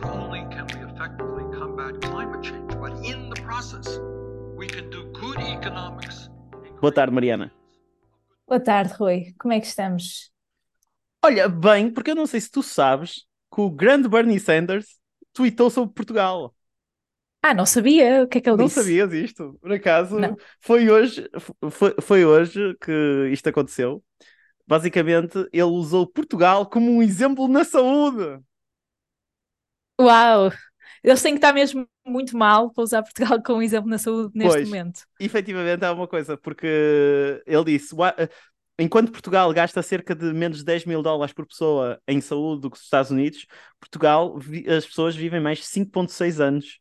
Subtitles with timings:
[0.00, 3.98] not only can we effectively combat climate change, but in the process,
[4.54, 6.28] we can do good economics.
[6.82, 7.50] Boa tarde, Mariana.
[8.46, 9.34] Boa tarde, Rui.
[9.38, 10.30] Como é que estamos?
[11.24, 14.98] Olha, bem, porque eu não sei se tu sabes que o grande Bernie Sanders
[15.32, 16.54] tweetou sobre Portugal.
[17.42, 18.24] Ah, não sabia.
[18.24, 18.80] O que é que ele Não disse?
[18.80, 19.58] sabias isto?
[19.62, 20.36] Por acaso, Não.
[20.60, 21.26] foi hoje,
[21.70, 24.04] foi, foi hoje que isto aconteceu.
[24.66, 28.42] Basicamente, ele usou Portugal como um exemplo na saúde.
[30.00, 30.50] Uau!
[31.02, 34.58] Eles têm que estar mesmo muito mal para usar Portugal como exemplo na saúde neste
[34.58, 34.68] Pois.
[34.68, 35.00] momento.
[35.18, 38.28] Efetivamente há uma coisa, porque ele disse: "Ua- eh,
[38.78, 42.70] enquanto Portugal gasta cerca de menos de 10 mil dólares por pessoa em saúde do
[42.70, 43.46] que os Estados Unidos,
[43.80, 44.38] Portugal,
[44.76, 46.78] as pessoas vivem mais 5,6 anos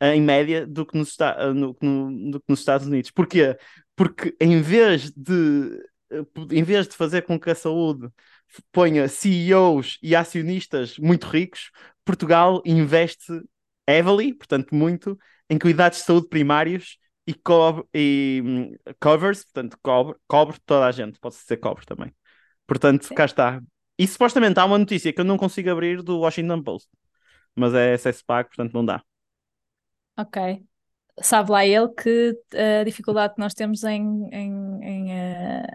[0.00, 3.10] eh, em média do que, nos, eh, no- no- do que nos Estados Unidos.
[3.10, 3.56] Porquê?
[3.96, 5.80] Porque em vez de,
[6.50, 8.08] em vez de fazer com que a saúde
[8.72, 11.70] ponha CEOs e acionistas muito ricos,
[12.04, 13.32] Portugal investe
[13.88, 15.18] heavily, portanto muito,
[15.50, 20.92] em cuidados de saúde primários e, cobre, e hum, covers, portanto, cobre, cobre toda a
[20.92, 22.12] gente, pode ser cobre também.
[22.66, 23.62] Portanto, cá está.
[23.98, 26.88] E supostamente há uma notícia que eu não consigo abrir do Washington Post,
[27.56, 29.02] mas é acesso pago, portanto não dá.
[30.16, 30.36] Ok.
[31.22, 35.66] Sabe lá ele que eh, a dificuldade que nós temos em, em- em, eh,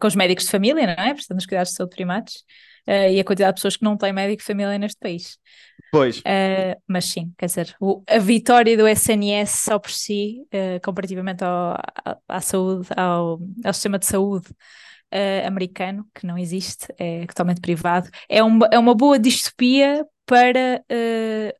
[0.00, 1.14] com os médicos de família, não é?
[1.14, 2.44] Portanto, nos cuidados de saúde primários,
[2.86, 5.38] eh, e a quantidade de pessoas que não têm médico de família neste país.
[5.90, 10.80] Pois, Uh, mas sim, quer dizer, o- a vitória do SNS só por si, uh,
[10.84, 16.86] comparativamente ao, à, à saúde, ao, ao sistema de saúde uh, americano, que não existe,
[16.98, 21.58] é totalmente privado, é uma, é uma boa distopia para, uh,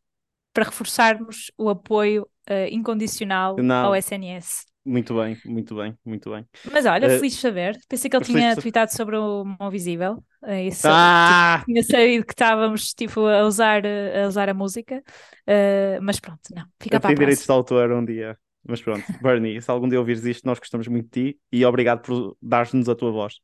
[0.53, 3.87] para reforçarmos o apoio uh, incondicional Não.
[3.87, 4.67] ao SNS.
[4.85, 6.47] Muito bem, muito bem, muito bem.
[6.73, 10.23] Mas olha, Uh, feliz de saber, pensei que ele tinha tweetado sobre o Mão Visível,
[10.43, 11.63] uh, isso, Ah!
[11.65, 16.65] tinha sabido que estávamos tipo, a, usar, a usar a música, uh, mas pronto, não,
[16.81, 18.37] fica Eu para a direitos de autor um dia.
[18.67, 22.01] Mas pronto, Bernie, se algum dia ouvires isto, nós gostamos muito de ti e obrigado
[22.03, 23.35] por dar-nos a tua voz.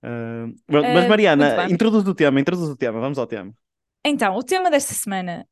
[0.00, 3.52] Pronto, mas Mariana, introduz o tema, introduz o tema, vamos ao tema.
[4.04, 5.46] Então, o tema desta semana.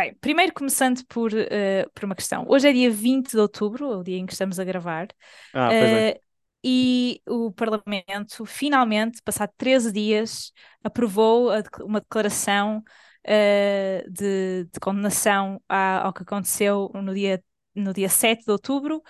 [0.00, 2.46] Bem, primeiro começando por, uh, por uma questão.
[2.48, 5.08] Hoje é dia 20 de outubro, o dia em que estamos a gravar,
[5.52, 6.12] Ah, pois é.
[6.12, 6.20] uh,
[6.64, 10.52] e o Parlamento, finalmente, passado 13 dias,
[10.82, 17.44] aprovou a uma declaração uh, de, de condenação à- ao que aconteceu no dia,
[17.74, 19.02] no dia 7 de outubro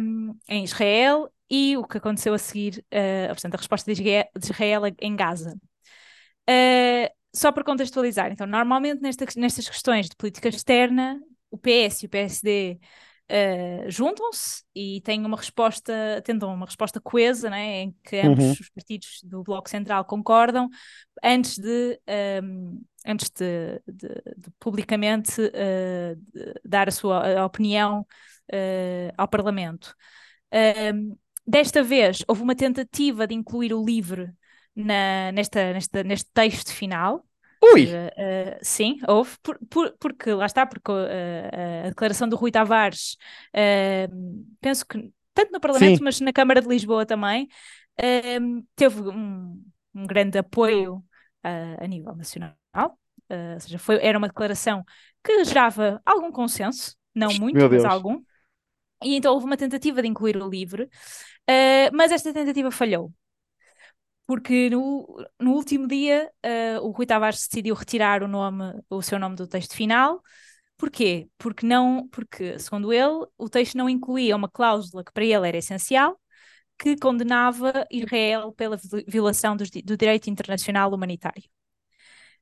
[0.00, 4.24] um, em Israel e o que aconteceu a seguir, uh, portanto, a resposta de Israel,
[4.36, 5.56] de Israel em Gaza.
[6.50, 12.06] Uh, só para contextualizar, então, normalmente nesta, nestas questões de política externa, o PS e
[12.06, 12.78] o PSD
[13.30, 18.52] uh, juntam-se e têm uma resposta, tentam uma resposta coesa, né, em que ambos Uhum.
[18.60, 20.68] os partidos do Bloco Central concordam,
[21.22, 21.98] antes de,
[22.42, 28.00] um, antes de, de- de publicamente uh, de dar a sua a opinião
[28.52, 29.94] uh, ao Parlamento.
[30.52, 34.32] Um, desta vez houve uma tentativa de incluir o LIVRE
[34.74, 37.24] na, nesta, nesta, neste texto final.
[37.72, 37.86] Ui!
[37.86, 42.50] seja, uh, sim, houve, por, por- porque lá está, porque uh, a declaração do Rui
[42.50, 43.16] Tavares,
[43.54, 46.04] uh, penso que tanto no Parlamento, Sim.
[46.04, 47.48] mas na Câmara de Lisboa também,
[48.00, 49.62] uh, teve um,
[49.94, 51.02] um grande apoio
[51.78, 52.54] a nível nacional.
[52.74, 54.82] Ou seja, foi, era uma declaração
[55.22, 58.22] que gerava algum consenso, não muito, mas algum.
[59.02, 60.88] E então houve uma tentativa de incluir o LIVRE,
[61.92, 63.12] mas esta tentativa falhou
[64.26, 65.06] porque no,
[65.40, 69.46] no último dia eh, o Rui Tavares decidiu retirar o nome, o seu nome do
[69.46, 70.22] texto final.
[70.78, 71.28] Porquê?
[71.38, 75.58] Porque não, porque segundo ele o texto não incluía uma cláusula que para ele era
[75.58, 76.20] essencial,
[76.78, 81.44] que condenava Israel pela vi- violação di- do direito internacional humanitário.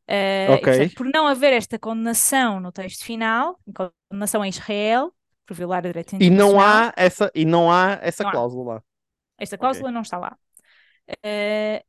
[0.07, 0.69] Eh, e, Ok.
[0.69, 3.59] portanto, por não haver esta condenação no texto final,
[4.11, 5.15] condenação a Israel
[5.47, 8.35] por violar o direito E não internacional, há essa, e não há essa Não há.
[8.35, 8.83] cláusula lá.
[9.39, 10.39] esta cláusula não está lá.
[11.23, 11.85] Eh,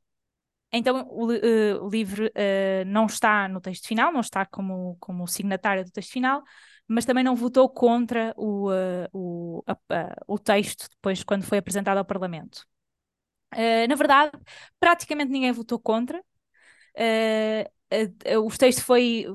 [0.71, 5.27] então o, eh, o livro eh, não está no texto final, não está como, como
[5.27, 6.43] signatário do texto final,
[6.87, 8.69] mas também não votou contra o,
[9.13, 9.77] o, a-
[10.27, 12.65] o texto depois quando foi apresentado ao Parlamento.
[13.89, 14.31] Na verdade,
[14.79, 16.21] praticamente ninguém votou contra.
[18.43, 19.25] O texto foi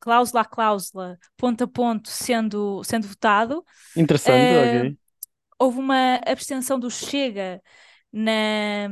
[0.00, 3.64] cláusula a cláusula, ponto a ponto, sendo, sendo votado
[3.94, 4.74] Interessante, ok.
[5.58, 7.62] houve uma abstenção do Chega
[8.12, 8.88] na,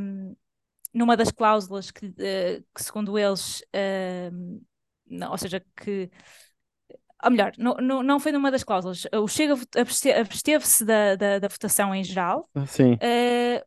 [0.93, 4.31] numa das cláusulas que, eh, que segundo eles, eh,
[5.06, 6.11] não, ou seja, que
[7.22, 9.06] ou melhor, não, não, não foi numa das cláusulas.
[9.12, 9.55] O Chega
[10.20, 12.49] absteve-se da, da, da votação em geral.
[12.67, 12.99] Sim.
[13.00, 13.64] eh,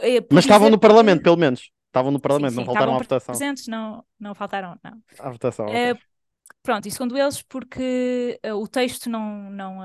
[0.00, 1.70] eh, por Mas estavam no Parlamento, pelo menos.
[1.86, 3.34] Estavam no Parlamento, sim, não sim, faltaram estavam à votação.
[3.34, 5.02] presentes, não, não faltaram, não.
[5.18, 5.66] À votação,
[6.62, 9.80] pronto, e segundo eles, porque o texto não, não,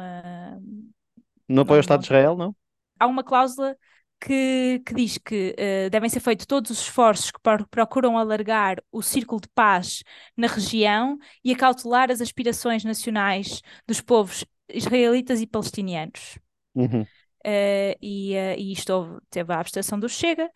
[1.48, 2.56] Não apoia o não- Estado de Israel, não?
[3.00, 3.78] há uma cláusula
[4.26, 8.78] que, que diz que eh, devem ser feitos todos os esforços que pro- procuram alargar
[8.92, 10.04] o círculo de paz
[10.38, 16.40] na região e acautelar as aspirações nacionais dos povos israelitas e palestinianos.
[16.74, 17.06] Uhum.
[17.44, 20.50] Eh, e, eh, e isto houve- teve a abstenção do Chega.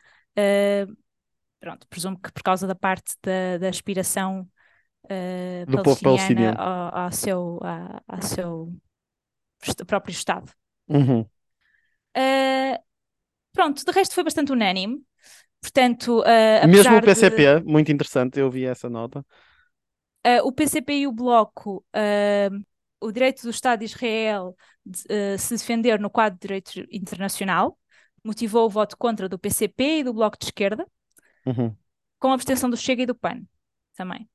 [1.59, 4.47] pronto, presumo que por causa da parte da, da aspiração
[5.67, 6.61] Do povo palestiniana palestiniano.
[6.61, 8.73] ao, ao seu, a- ao seu
[9.85, 10.51] próprio Estado.
[10.87, 11.21] Uhum.
[12.15, 12.86] Uh,
[13.57, 15.03] pronto, de resto foi bastante unânime.
[15.59, 19.25] Portanto, uh, Mesmo o PCP, de, muito interessante, eu vi essa nota.
[20.25, 22.65] uh, o PCP e o Bloco, uh,
[23.01, 24.55] o direito do Estado de Israel
[24.85, 27.77] de, se defender no quadro de direito internacional,
[28.23, 30.85] motivou o voto contra do PCP e do Bloco de Esquerda,
[31.45, 31.75] Uhum.
[32.19, 33.41] com a abstenção do Chega e do PAN
[33.95, 34.29] também.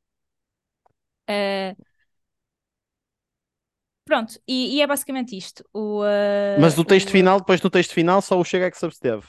[1.30, 1.76] Uh,
[4.04, 5.64] pronto, e, e é basicamente isto.
[5.72, 6.04] O, uh,
[6.56, 8.86] Mas do texto o- final, depois no texto final, só o Chega é que se
[8.86, 9.26] absteve.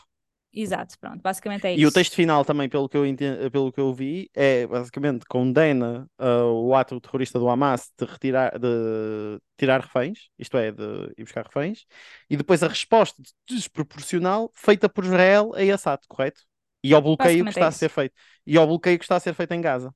[0.53, 1.91] Exato, pronto, basicamente é E o isso.
[1.91, 3.03] texto final também, pelo que eu,
[3.51, 8.57] pelo que eu vi, é basicamente condena ah, o ato terrorista do Hamas de retirar,
[8.59, 10.83] de tirar reféns, isto é, de
[11.17, 11.85] ir buscar reféns,
[12.29, 16.41] e depois a resposta desproporcional feita por Israel a esse ato, correto?
[16.83, 17.71] E ao bloqueio que Basicamente é está a isso.
[17.71, 18.13] ser feito.
[18.45, 19.93] E ao bloqueio que está a ser feito em Gaza.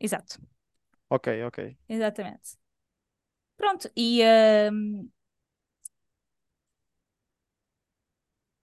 [0.00, 0.38] Exato.
[1.10, 1.58] Ok, ok.
[1.88, 2.56] Exatamente.
[3.58, 5.10] Pronto, e, ahm,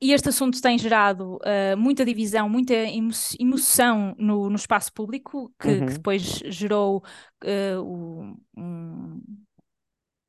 [0.02, 5.54] e este assunto tem gerado ah, muita divisão, muita emo- emoção no, no espaço público,
[5.60, 5.94] que, que Uhum.
[5.94, 7.04] depois gerou
[7.44, 9.22] ah, o- um-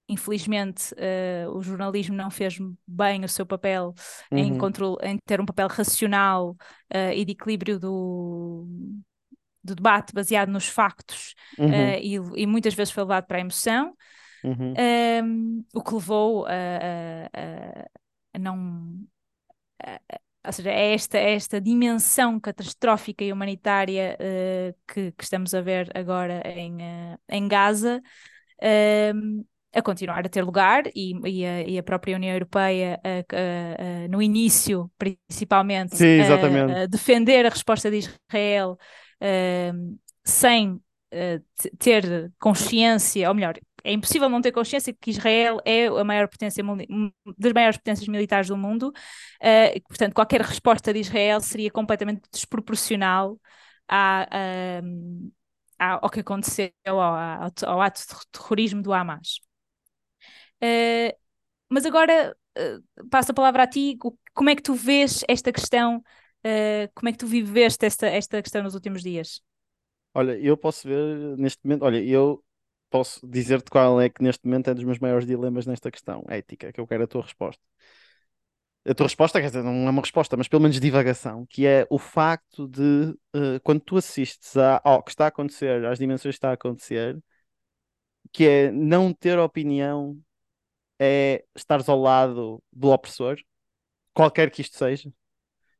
[0.09, 3.93] Infelizmente, ah, o jornalismo não fez bem o seu papel
[4.35, 4.55] em, Uhum.
[4.55, 6.57] controle, em ter um papel racional
[6.91, 8.67] ah, e de equilíbrio do,
[9.65, 11.95] do debate baseado nos factos, Uhum.
[11.95, 13.97] ah, e, e muitas vezes foi levado para a emoção.
[14.43, 14.75] Uhum.
[14.79, 17.87] Um, o que levou a, a-
[18.35, 19.06] a- não.
[19.85, 20.00] a-
[20.47, 25.61] ou seja, a esta, a esta dimensão catastrófica e humanitária eh, que, que estamos a
[25.61, 28.00] ver agora em, eh, em Gaza
[29.75, 32.99] a continuar a ter lugar e, e a, e a própria União Europeia,
[34.09, 38.79] no início, principalmente, Sim, a- defender a resposta de Israel
[40.25, 40.81] sem
[41.11, 43.55] eh, te- ter consciência, ou melhor,
[43.87, 46.62] é impossível não ter consciência que Israel é a maior potência
[47.38, 48.93] das maiores potências militares do mundo,
[49.75, 53.38] que, portanto, qualquer resposta de Israel seria completamente desproporcional
[53.88, 54.27] à,
[55.79, 59.41] à- ao que aconteceu ao, ao- ao ato de terrorismo do Hamas.
[60.61, 61.17] Eh,
[61.71, 62.79] mas agora eh,
[63.11, 63.99] passo a palavra a ti.
[64.35, 66.03] Como é que tu vês esta questão?
[66.44, 69.43] eh, como é que tu viveste esta, esta questão nos últimos dias?
[70.15, 72.43] Olha, eu posso ver neste momento, olha, eu
[72.91, 76.73] posso dizer-te qual é que neste momento é dos meus maiores dilemas nesta questão ética,
[76.73, 77.62] que eu quero a tua resposta.
[78.88, 81.87] A tua resposta, quer dizer, não é uma resposta, mas pelo menos divagação, que é
[81.91, 86.35] o facto de eh, quando tu assistes a- ao que está a acontecer, às dimensões
[86.35, 87.19] que está a acontecer,
[88.33, 90.19] que é não ter opinião
[91.00, 93.39] é estares ao lado do opressor,
[94.15, 95.13] qualquer que isto seja.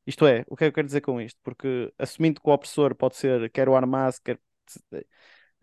[0.07, 1.41] Isto é, o que é que eu quero dizer com isto?
[1.45, 4.41] Porque assumindo que o opressor pode ser quer o Hamas, quer.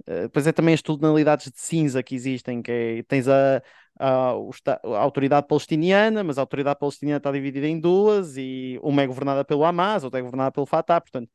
[0.06, 3.62] Eh, Depois é também as tonalidades de cinza que existem, que é, tens a,
[4.00, 9.08] a, a autoridade palestiniana, mas a autoridade palestiniana está dividida em duas, e uma é
[9.08, 11.30] governada pelo Hamas, outra é governada pelo Fatah, portanto,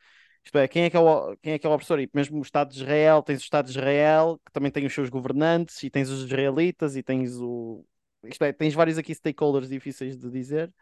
[0.44, 2.00] isto é, quem é que é o, quem é que é o opressor?
[2.00, 4.94] E mesmo o Estado de Israel, tens o Estado de Israel, que também tem os
[4.94, 7.84] seus governantes, e tens os israelitas, e tens o...
[8.25, 10.72] Isto é, tens vários aqui stakeholders difíceis de dizer,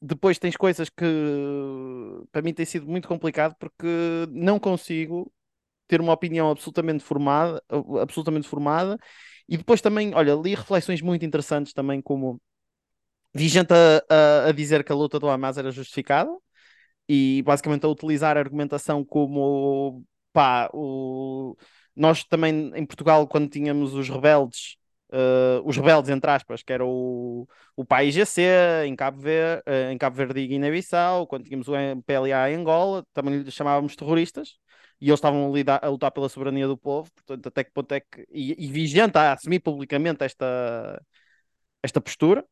[0.00, 1.04] depois tens coisas que
[2.30, 3.86] para mim tem sido muito complicado porque
[4.30, 5.32] não consigo
[5.88, 7.62] ter uma opinião absolutamente formada,
[8.00, 8.98] absolutamente formada.
[9.48, 12.40] E depois também, olha, li reflexões muito interessantes também, como
[13.34, 16.30] vi gente a, a, a dizer que a luta do Hamas era justificada
[17.08, 21.56] e basicamente a utilizar a argumentação como pá, o...
[21.96, 24.76] nós também em Portugal, quando tínhamos os rebeldes,
[25.12, 28.40] uh, os rebeldes entre aspas, que era o, o PAIGC
[28.86, 33.04] em Cabo Verde, uh, em Cabo Verde e Guiné-Bissau, quando tínhamos o MPLA em Angola,
[33.14, 34.56] também lhes chamávamos terroristas.
[35.00, 38.00] E eles estavam a, a lutar pela soberania do povo, portanto, até que ponto é
[38.00, 38.26] que.
[38.30, 41.00] E, e vi gente a assumir publicamente esta,
[41.82, 42.44] esta postura,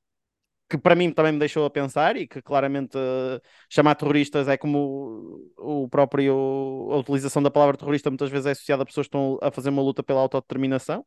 [0.68, 4.56] que para mim também me deixou a pensar e que claramente uh, chamar terroristas é
[4.56, 9.06] como o, o próprio a utilização da palavra terrorista muitas vezes é associada a pessoas
[9.06, 11.06] que estão a fazer uma luta pela autodeterminação.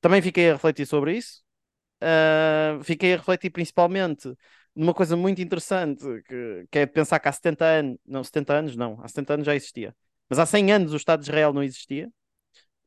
[0.00, 1.42] Também fiquei a refletir sobre isso.
[2.02, 4.32] Uh, fiquei a refletir principalmente
[4.74, 8.76] numa coisa muito interessante, que, que é pensar que há 70 anos, não, 70 anos
[8.76, 9.94] não, há 70 anos já existia,
[10.30, 12.08] mas há 100 anos o Estado de Israel não existia,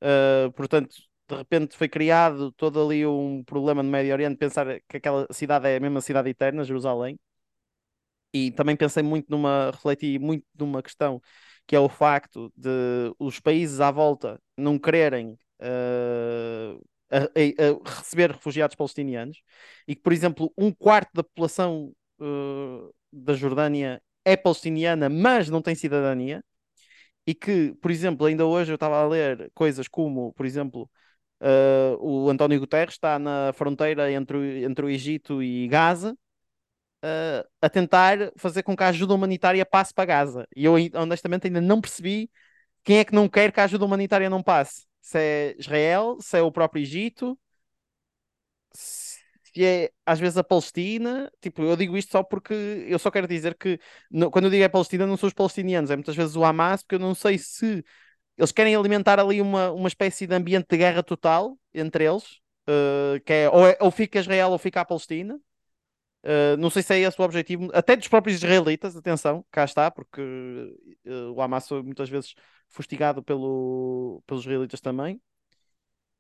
[0.04, 0.96] uh, portanto,
[1.30, 5.68] de repente foi criado todo ali um problema no Médio Oriente, pensar que aquela cidade
[5.68, 7.20] é a mesma cidade eterna, Jerusalém,
[8.34, 11.22] e também pensei muito numa, refleti muito numa questão
[11.68, 12.70] que é o facto de
[13.20, 19.42] os países à volta não quererem uh, a, a, a receber refugiados palestinianos
[19.88, 25.62] e que, por exemplo, um quarto da população uh, da Jordânia é palestiniana, mas não
[25.62, 26.44] tem cidadania,
[27.26, 30.90] e que, por exemplo, ainda hoje eu estava a ler coisas como, por exemplo,
[31.42, 36.18] uh, o António Guterres está na fronteira entre, entre o Egito e Gaza.
[37.06, 40.48] Uh, a tentar fazer com que a ajuda humanitária passe para Gaza.
[40.56, 42.30] E eu honestamente ainda não percebi
[42.84, 46.38] quem é que não quer que a ajuda humanitária não passe se é Israel, se
[46.38, 47.38] é o próprio Egito,
[49.62, 51.32] é às vezes a Palestina.
[51.42, 52.54] Tipo, eu digo isto só porque
[52.88, 53.80] eu só quero dizer que
[54.32, 56.96] quando eu digo é Palestina, não são os palestinianos, é muitas vezes o Hamas, porque
[56.96, 57.84] eu não sei se
[58.38, 62.24] eles querem alimentar ali uma, uma espécie de ambiente de guerra total entre eles,
[62.68, 65.40] uh, que é ou, é ou, fica Israel ou fica a Palestina.
[66.24, 69.92] Uh, não sei se é esse o objetivo, até dos próprios israelitas, atenção, cá está,
[69.92, 72.34] porque uh, o Hamas muitas vezes
[72.70, 75.22] fustigado pelo, pelos israelitas também.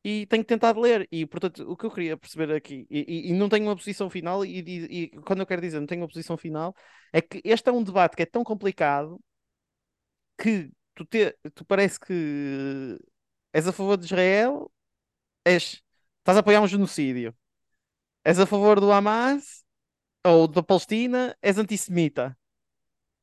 [0.03, 3.33] E tenho tentado ler, e portanto, o que eu queria perceber aqui, e, e, e
[3.33, 6.37] não tenho uma posição final, e, e, quando eu quero dizer não tenho uma posição
[6.37, 6.75] final,
[7.13, 9.19] é que este é um debate que é tão complicado
[10.37, 12.99] que tu, te, tu parece que
[13.53, 14.71] és a favor de Israel,
[15.45, 15.81] és,
[16.19, 17.35] estás a apoiar um genocídio,
[18.25, 19.63] és a favor do Hamas
[20.25, 22.37] ou da Palestina, és antissemita.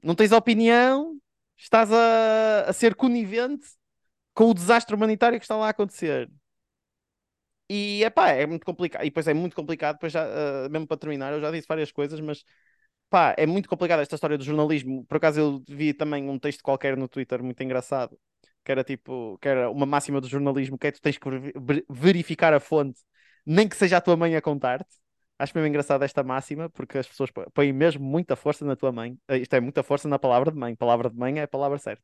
[0.03, 1.21] Não tens opinião,
[1.57, 3.67] estás a, a ser conivente
[4.35, 6.31] com o desastre humanitário que está lá a acontecer.
[7.73, 9.03] E epá, é muito complicado.
[9.03, 11.93] E depois é muito complicado, depois já, uh, mesmo para terminar, eu já disse várias
[11.93, 12.45] coisas, mas
[13.11, 15.05] pá, é muito complicado esta história do jornalismo.
[15.07, 18.19] Por acaso eu vi também um texto qualquer no Twitter muito engraçado,
[18.65, 21.29] que era tipo, que era uma máxima do jornalismo, que é tu tens que
[21.89, 23.01] verificar a fonte,
[23.47, 24.97] nem que seja a tua mãe a contar-te.
[25.39, 29.19] Acho mesmo engraçado esta máxima, porque as pessoas põem mesmo muita força na tua mãe.
[29.29, 30.77] Eh, isto é muita força na palavra de mãe.
[30.77, 32.03] Palavra de mãe é a palavra certa.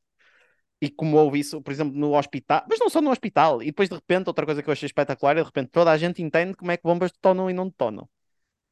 [0.81, 3.89] E como houve isso, por exemplo, no hospital, mas não só no hospital, e depois
[3.89, 6.55] de repente, outra coisa que eu achei espetacular é de repente toda a gente entende
[6.55, 8.09] como é que bombas detonam e não detonam.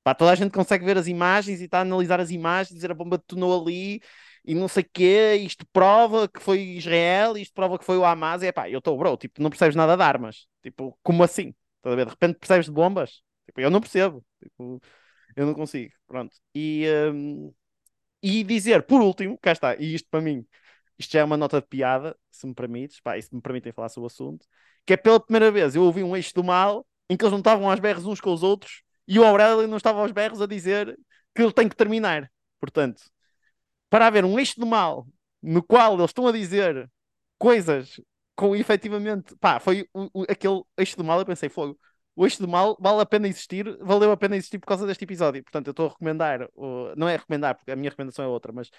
[0.03, 2.91] Pá, toda a gente consegue ver as imagens e está a analisar as imagens, dizer
[2.91, 4.03] a bomba detonou ali
[4.45, 8.05] e não sei o quê, isto prova que foi Israel, isto prova que foi o
[8.05, 10.47] Hamas, e é pá, eu estou, bro, tipo, não percebes nada de armas.
[10.63, 11.55] Tipo, como assim?
[11.85, 13.23] De repente percebes de bombas?
[13.47, 14.25] Tipo, eu não percebo.
[14.43, 14.81] Tipo,
[15.37, 15.93] eu não consigo.
[16.07, 16.37] Pronto.
[16.55, 17.55] E, um,
[18.23, 20.47] e dizer, por último, cá está, e isto para mim,
[20.99, 23.73] isto já é uma nota de piada, se me permites, pá, e se me permitem
[23.73, 24.47] falar sobre o assunto,
[24.87, 27.39] que é pela primeira vez eu ouvi um eixo do mal em que eles não
[27.39, 30.47] estavam aos berros uns com os outros e o Aurélio não estava aos berros a
[30.47, 30.99] dizer
[31.35, 32.31] que ele tem que terminar.
[32.61, 33.03] Portanto,
[33.91, 35.07] para haver um eixo do mal
[35.43, 36.91] no qual eles estão a dizer
[37.39, 38.01] coisas
[38.35, 41.79] com efetivamente, pá, foi o, o, aquele eixo do mal, eu pensei, fogo
[42.17, 45.05] o Eixo do Mal vale a pena existir, valeu a pena existir por causa deste
[45.05, 45.43] episódio.
[45.43, 46.49] Portanto, eu estou a recomendar,
[46.97, 48.71] não é recomendar, porque a minha recomendação é outra, mas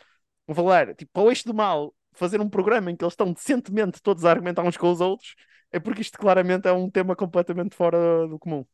[0.47, 3.31] vou falar, tipo, para o Eixo do Mal fazer um programa em que eles estão
[3.31, 5.35] decentemente todos a argumentar uns com os outros,
[5.71, 8.65] é porque isto claramente é um tema completamente fora do comum.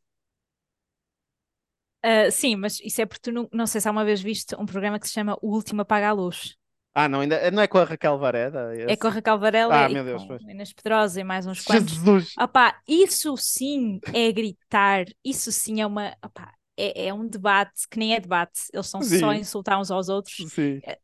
[2.04, 4.60] Uh, sim, mas isso é porque tu não, não sei se há uma vez visto
[4.60, 6.58] um programa que se chama O Último Apaga a Luz.
[6.94, 8.76] Ah, não, ainda, não é com a Raquel Vareda?
[8.76, 8.92] Esse?
[8.92, 11.64] É com a Raquel Varela ah, e meu Deus, com Inês Pedrosa e mais uns
[11.64, 11.94] quantos.
[11.94, 12.34] Jesus!
[12.38, 16.14] Opá, isso sim é gritar, isso sim é uma.
[16.24, 19.20] Opá, é, é um debate que nem é debate, eles estão sim.
[19.20, 20.36] só a insultar uns aos outros.
[20.52, 20.82] Sim.
[20.84, 20.98] É,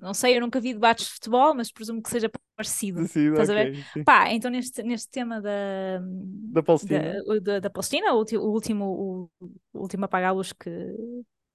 [0.00, 3.06] não sei, eu nunca vi debates de futebol, mas presumo que seja parecido.
[3.06, 3.84] Sim, Estás okay, a ver?
[3.92, 4.04] Sim.
[4.04, 8.84] Pá, então neste, neste tema da, da Palestina, da, da, da Palestina o, o, último,
[8.84, 9.30] o,
[9.72, 10.70] o último apagar-luz que,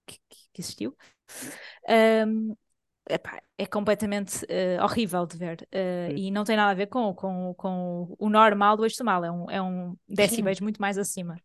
[0.06, 0.96] que, que, existiu.
[2.28, 2.56] Um,
[3.10, 7.14] epá, é completamente uh, horrível de ver uh, e não tem nada a ver com,
[7.14, 10.98] com, com o normal do eixo do mal, é um, é um decibéis muito mais
[10.98, 11.36] acima.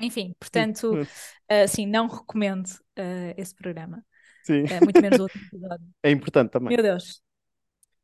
[0.00, 1.06] Enfim, portanto, uh,
[1.68, 2.68] sim, não recomendo
[3.36, 4.04] esse programa.
[4.44, 4.64] Sim.
[4.82, 5.86] muito menos outro episódio.
[6.02, 6.74] É importante também.
[6.74, 7.22] Meu Deus.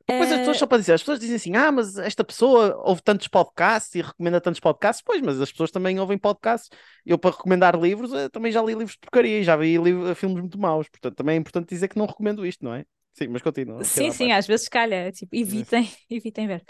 [0.08, 3.02] Depois as pessoas, só para dizer, as pessoas dizem assim: ah, mas esta pessoa ouve
[3.02, 5.02] tantos podcasts e recomenda tantos podcasts.
[5.04, 6.70] Pois, mas as pessoas também ouvem podcasts.
[7.04, 9.76] Eu, para recomendar livros, também já li livros de porcaria e já vi
[10.14, 10.88] filmes muito maus.
[10.88, 12.84] Portanto, também é importante dizer que não recomendo isto, não é?
[13.14, 13.82] Sim, mas continua.
[13.82, 15.10] Sim, sim, às vezes calha.
[15.10, 16.62] Tipo, evitem, evitem ver.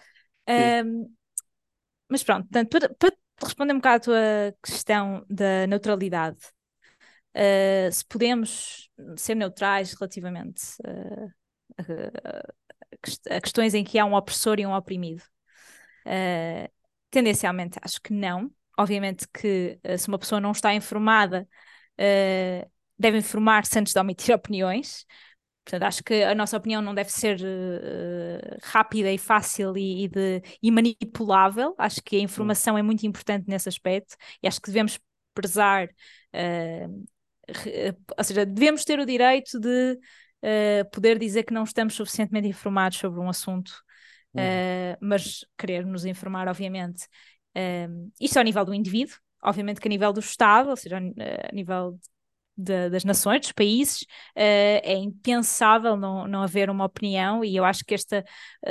[0.49, 1.13] Um,
[2.09, 6.39] mas pronto, portanto, para, para, responder um bocado à tua questão da neutralidade,
[7.37, 10.63] uh, se podemos ser neutrais relativamente.
[10.83, 11.33] Uh,
[13.31, 15.23] a questões em que há um opressor e um oprimido?
[16.07, 16.71] Uh,
[17.11, 18.51] tendencialmente acho que não.
[18.79, 21.49] Obviamente que se uma pessoa não está informada,
[22.99, 25.07] deve informar-se antes de omitir opiniões.
[25.67, 30.09] Portanto, acho que a nossa opinião não deve ser uh, rápida e fácil e, e,
[30.09, 31.75] de, e, manipulável.
[31.77, 35.01] Acho que a informação é muito importante nesse aspecto e acho que devemos
[35.35, 37.05] prezar, uh,
[38.17, 39.99] ou seja, devemos ter o direito de
[40.45, 43.73] uh, poder dizer que não estamos suficientemente informados sobre um assunto,
[44.35, 44.43] uhum.
[45.01, 47.09] mas querer nos informar, obviamente.
[48.21, 51.99] isto ao nível do indivíduo, obviamente que a nível do Estado, ou seja, a nível
[52.57, 57.65] de, das nações, dos países, uh, é impensável não, não haver uma opinião, e eu
[57.65, 58.25] acho que esta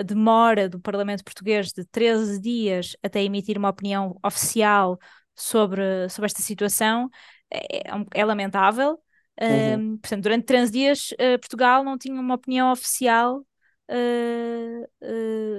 [0.05, 4.97] demora do Parlamento Português de 13 dias até emitir uma opinião oficial
[5.35, 7.09] sobre, sobre esta situação
[7.51, 8.99] é, é, é lamentável.
[9.39, 9.95] Uhum.
[9.95, 13.45] Uh, portanto, durante 13 dias, uh, Portugal não tinha uma opinião oficial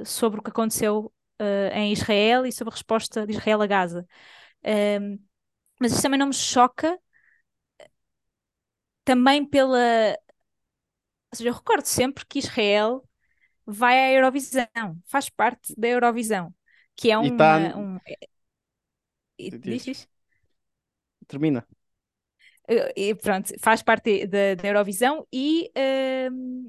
[0.04, 1.12] sobre o que aconteceu
[1.72, 4.04] em Israel e sobre a resposta de Israel a Gaza.
[5.80, 6.98] mas isso também não me choca
[9.06, 10.18] também pela.
[11.32, 13.08] Ou seja, eu recordo sempre que Israel
[13.64, 16.52] vai à Eurovisão, faz parte da Eurovisão,
[16.96, 17.36] que é uma.
[17.36, 17.78] Tá...
[17.78, 17.98] Um...
[19.38, 20.08] Diz, diz.
[21.26, 21.66] Termina.
[22.96, 25.70] E pronto, faz parte da, da Eurovisão e
[26.32, 26.68] um,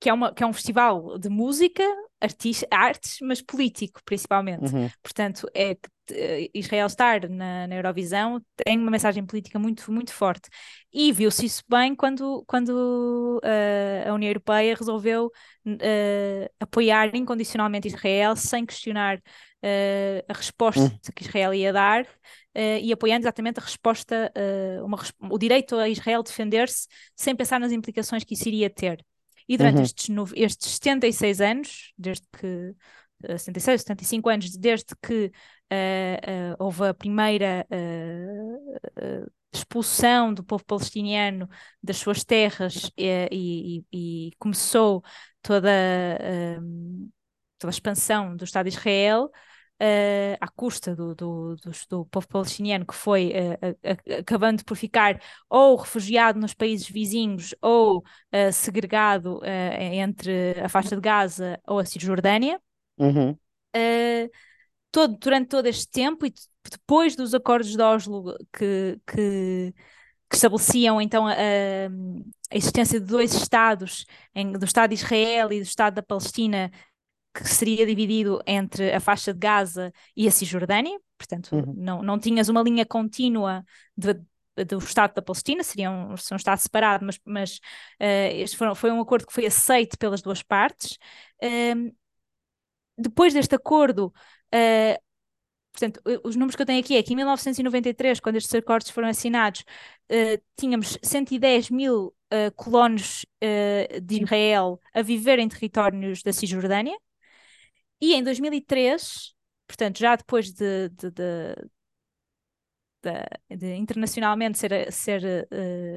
[0.00, 1.82] que, é uma, que é um festival de música,
[2.70, 4.74] artes, mas político principalmente.
[4.74, 4.88] Uhum.
[5.02, 10.12] Portanto, é que uh, Israel estar na, na, Eurovisão tem uma mensagem política muito, muito
[10.12, 10.48] forte.
[10.92, 15.26] E viu-se isso bem quando, quando uh, a União Europeia resolveu
[15.66, 19.20] uh, apoiar incondicionalmente Israel sem questionar
[20.28, 20.98] a resposta uhum.
[21.16, 22.06] que Israel ia dar.
[22.80, 24.32] e apoiando exatamente a resposta,
[24.84, 24.96] uma,
[25.28, 26.86] o direito a Israel defender-se,
[27.16, 29.04] sem pensar nas implicações que isso iria ter.
[29.48, 29.82] E durante uhum.
[29.82, 32.74] estes, estes 76 anos, desde que
[33.20, 41.48] 76, 75 anos desde que uh, uh, houve a primeira uh, expulsão do povo palestiniano
[41.82, 43.28] das suas terras e,
[43.92, 45.02] e, e começou
[45.42, 45.70] toda,
[47.58, 49.30] toda a expansão do Estado de Israel.
[49.80, 55.20] Uh, à custa do, do, do, do, povo palestiniano que foi uh, acabando por ficar
[55.48, 61.84] ou refugiado nos países vizinhos ou uh, segregado entre a faixa de Gaza ou a
[61.84, 62.60] Cisjordânia.
[62.98, 63.30] Uhum.
[63.76, 64.28] Uh,
[64.90, 66.34] todo, durante todo este tempo e
[66.70, 69.74] depois dos acordos de Oslo que, que,
[70.28, 75.60] que estabeleciam então a, a, existência de dois Estados, em, do Estado de Israel e
[75.60, 76.70] do Estado da Palestina,
[77.42, 81.74] que seria dividido entre a faixa de Gaza e a Cisjordânia, portanto uhum.
[81.76, 83.64] não, não tinhas uma linha contínua
[83.96, 84.14] de,
[84.64, 87.56] do Estado da Palestina, seria um, um Estado separado, mas, mas
[88.00, 90.98] uh, este foi, foi, um acordo que foi aceito pelas duas partes.
[91.42, 91.94] Uh,
[92.96, 94.12] depois deste acordo,
[94.54, 95.02] uh,
[95.72, 99.08] portanto, os números que eu tenho aqui é que em 1993, quando estes acordos foram
[99.08, 99.60] assinados,
[100.10, 102.14] uh, tínhamos 110 mil
[102.56, 103.24] colonos
[104.02, 106.94] de Israel a viver em territórios da Cisjordânia,
[108.00, 109.34] e em 2003,
[109.66, 111.54] portanto, já depois de, de, de,
[113.02, 115.48] de, de internacionalmente ser, ser,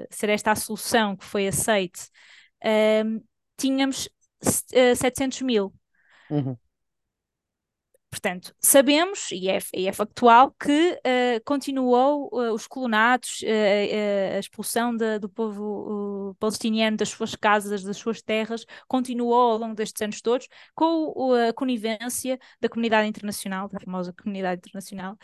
[0.10, 2.10] ser esta a solução que foi aceite,
[3.58, 4.10] tínhamos
[4.42, 5.74] 700 mil.
[6.30, 6.58] Uhum.
[8.12, 14.38] Portanto, sabemos, e é, e é factual, que uh, continuou uh, os colonatos, uh, a
[14.38, 20.02] expulsão de, do povo palestiniano das suas casas, das suas terras, continuou ao longo destes
[20.02, 25.18] anos todos, com a conivência da comunidade internacional, da famosa comunidade internacional,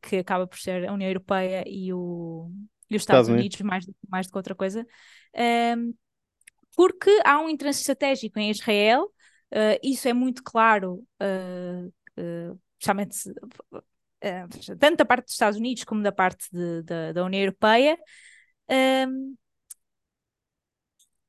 [0.00, 2.50] que acaba por ser a União Europeia e, o,
[2.88, 4.86] e os Estados, Estados Unidos, mais, mais do que outra coisa,
[6.74, 9.12] porque há um interesse estratégico em Israel
[9.52, 11.86] Uh, isso é muito claro, uh,
[12.18, 13.28] uh, especialmente
[13.70, 17.98] uh, tanto da parte dos Estados Unidos como da parte de, de, da União Europeia.
[18.70, 19.36] Um,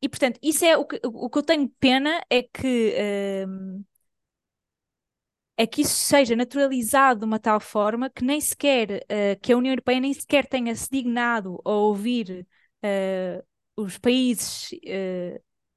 [0.01, 2.93] e portanto, isso é o que, o que eu tenho pena é que
[3.47, 3.83] um,
[5.57, 9.05] é que isso seja naturalizado de uma tal forma que nem sequer
[9.41, 12.47] que a União Europeia nem sequer tenha se dignado a ouvir
[13.77, 14.69] os países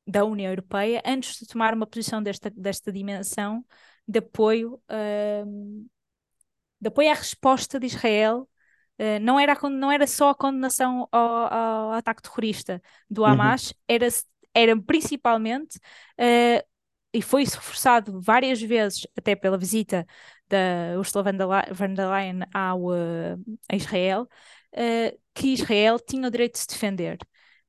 [0.06, 3.64] da União Europeia antes de tomar uma posição desta, desta dimensão
[4.06, 5.86] de apoio, uh,
[6.80, 8.48] de apoio à resposta de Israel.
[8.98, 13.28] Uh, não, era a, não era só a condenação ao, ao ataque terrorista do uhum.
[13.28, 13.76] Hamas, uhum.
[13.88, 14.08] era,
[14.54, 15.76] era principalmente,
[16.18, 16.64] uh,
[17.12, 20.06] e foi isso reforçado várias vezes, até pela visita
[20.48, 21.24] da Ursula
[21.72, 24.28] von der Leyen ao, uh, a Israel,
[25.34, 27.18] que Israel tinha o direito de se defender.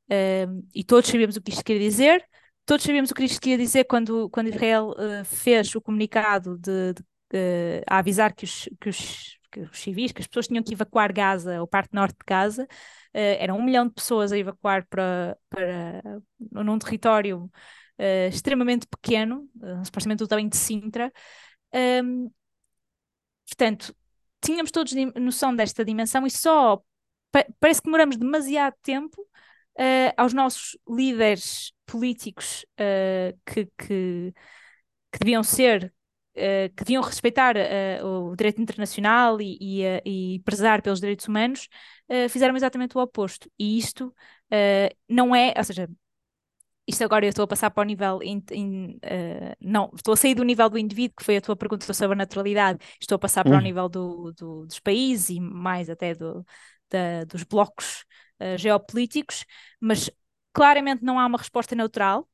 [0.10, 2.26] E todos sabíamos o que isto queria dizer,
[2.68, 6.94] todos sabíamos o que isto queria dizer quando, quando Israel uh, fez o comunicado de,
[6.94, 10.62] de, uh, a avisar que os, que os que os civis, que as pessoas tinham
[10.62, 12.68] que evacuar Gaza, ou parte norte de Gaza, uh,
[13.14, 16.02] eram um milhão de pessoas a evacuar para, para
[16.52, 17.50] num território
[18.30, 19.50] extremamente pequeno,
[19.84, 21.12] supostamente do tamanho de Sintra.
[21.74, 22.30] Um,
[23.48, 23.96] portanto,
[24.40, 26.80] tínhamos todos noção desta dimensão e só
[27.32, 29.28] pa parece que demoramos demasiado tempo
[29.78, 34.34] uh, aos nossos líderes políticos uh, que, que,
[35.12, 35.94] que, deviam ser,
[36.36, 37.56] uh, que deviam respeitar
[38.04, 41.68] o direito internacional e, e, e, prezar pelos direitos humanos,
[42.30, 43.50] fizeram exatamente o oposto.
[43.60, 44.14] E isto
[45.10, 45.90] não é, ou seja,
[46.88, 48.20] isto agora eu estou a passar para o nível.
[48.24, 51.56] In, in, uh, não, estou a sair do nível do indivíduo, que foi a tua
[51.56, 53.62] pergunta sobre a naturalidade, estou a passar para o uhum.
[53.62, 56.46] nível do, do, dos países e mais até do,
[56.90, 58.06] da, dos blocos
[58.42, 59.46] uh, geopolíticos,
[59.80, 60.10] mas
[60.54, 62.28] claramente não há uma resposta neutral.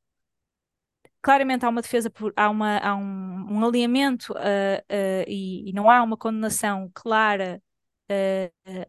[1.22, 5.90] Claramente há uma defesa, por, há, uma, há um, um alinhamento uh, e, e, não
[5.90, 7.62] há uma condenação clara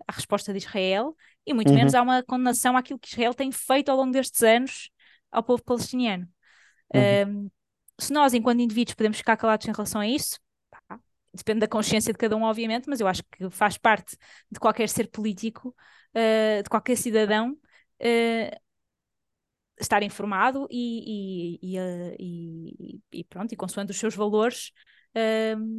[0.07, 1.77] à resposta de Israel, e muito uhum.
[1.77, 4.90] menos há uma condenação àquilo que Israel tem feito ao longo destes anos
[5.31, 6.29] ao povo palestiniano.
[6.94, 7.50] Uhum.
[7.98, 10.38] se nós, enquanto indivíduos, podemos ficar calados em relação a isso,
[11.35, 14.16] depende da consciência de cada um, obviamente, mas eu acho que faz parte
[14.51, 15.75] de qualquer ser político,
[16.14, 18.61] uh, de qualquer cidadão, uh,
[19.81, 24.70] estar informado e, e, e, e, e, pronto, e consoante os seus valores.
[25.16, 25.75] Uh,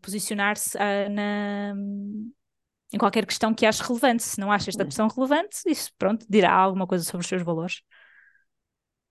[0.00, 0.78] posicionar-se
[1.10, 1.74] na,
[2.94, 4.22] em qualquer questão que ache relevante.
[4.22, 7.82] Se não acha esta questão relevante, isso pronto, dirá alguma coisa sobre os seus valores.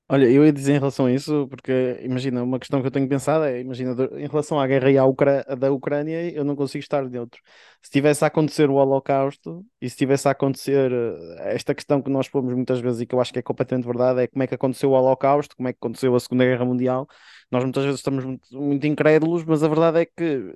[0.10, 3.08] Olha, eu ia dizer em relação a isso, porque imagina, uma questão que eu tenho
[3.08, 6.84] pensado é, imagina, em relação à guerra e à Ucra da Ucrânia, eu não consigo
[6.84, 7.42] estar dentro.
[7.82, 12.12] Se tivesse a acontecer o Holocausto e se tivesse a acontecer eh, esta questão que
[12.12, 14.48] nós pomos muitas vezes e que eu acho que é completamente verdade, é como é
[14.48, 17.08] que aconteceu o Holocausto, como é que aconteceu a Segunda Guerra Mundial.
[17.50, 20.54] Nós muitas vezes estamos muito, muito incrédulos, mas a verdade é que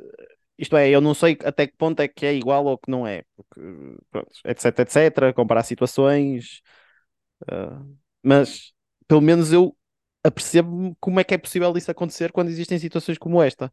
[0.58, 3.08] isto é, eu não sei até que ponto é que é igual ou que não
[3.08, 3.62] é, porque,
[4.12, 6.62] pronto, etc, etc, comparar situações,
[7.52, 8.74] uh, mas
[9.08, 9.76] pelo menos eu
[10.24, 13.72] apercebo como é que é possível isso acontecer quando existem situações como esta,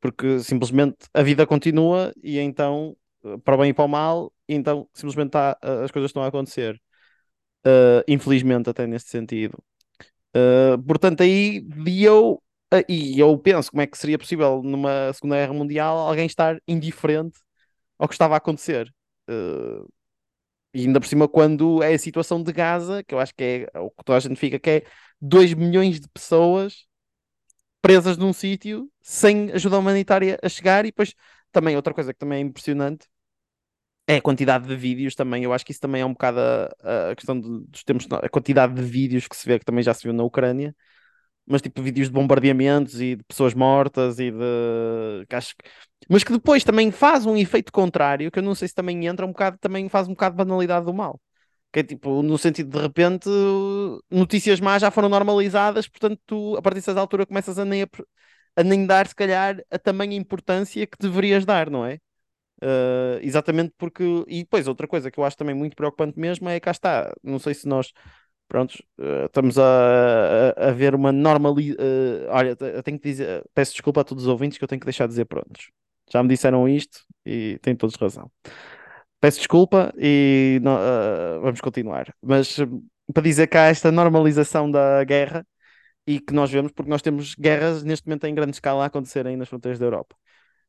[0.00, 2.96] porque simplesmente a vida continua e então,
[3.44, 6.28] para o bem e para o mal, e então simplesmente tá, as coisas estão a
[6.28, 6.80] acontecer,
[7.66, 9.58] uh, infelizmente até neste sentido.
[10.36, 11.64] Uh, portanto, aí
[11.98, 12.42] eu
[12.74, 16.60] ah, e eu penso como é que seria possível numa Segunda Guerra Mundial alguém estar
[16.66, 17.38] indiferente
[17.98, 18.92] ao que estava a acontecer.
[20.74, 23.78] E ainda por cima, quando é a situação de Gaza, que eu acho que é
[23.78, 24.82] o que toda a gente fica, que é
[25.20, 26.86] 2 milhões de pessoas
[27.82, 30.84] presas num sítio sem ajuda humanitária a chegar.
[30.84, 31.14] E depois,
[31.52, 33.06] também, outra coisa que também é impressionante
[34.06, 35.44] é a quantidade de vídeos também.
[35.44, 38.74] Eu acho que isso também é um bocado a, a questão dos tempos, a quantidade
[38.74, 40.74] de vídeos que se vê, que também já se viu na Ucrânia
[41.46, 45.26] mas tipo vídeos de bombardeamentos e de pessoas mortas e de.
[45.30, 45.54] Acho...
[46.08, 49.26] Mas que depois também faz um efeito contrário, que eu não sei se também entra
[49.26, 51.20] um bocado, também faz um bocado de banalidade do mal.
[51.72, 53.28] Que é tipo, no sentido de, de repente,
[54.10, 57.88] notícias más já foram normalizadas, portanto, tu, a partir dessa altura começas a nem, a,
[58.56, 61.98] a nem dar, se calhar, a tamanha importância que deverias dar, não é?
[62.62, 64.24] Uh, exatamente porque.
[64.28, 67.12] E depois, outra coisa que eu acho também muito preocupante mesmo é cá está.
[67.22, 67.92] Não sei se nós
[68.48, 71.84] prontos, uh, estamos a, a, a, ver uma normalização.
[71.84, 74.80] Uh, olha, eu tenho que dizer, peço desculpa a todos os ouvintes que eu tenho
[74.80, 75.70] que deixar de dizer prontos.
[76.12, 78.30] Já me disseram isto e têm todos razão.
[79.20, 82.14] Peço desculpa e uh, vamos continuar.
[82.22, 82.58] Mas
[83.12, 85.46] para dizer que há esta normalização da guerra
[86.06, 89.36] e que nós vemos, porque nós temos guerras neste momento em grande escala a acontecerem
[89.36, 90.16] nas fronteiras da Europa.